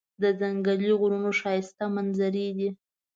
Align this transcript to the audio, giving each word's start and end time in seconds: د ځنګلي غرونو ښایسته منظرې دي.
د 0.21 0.23
ځنګلي 0.39 0.91
غرونو 0.99 1.29
ښایسته 1.41 1.85
منظرې 1.95 2.47
دي. 2.57 2.69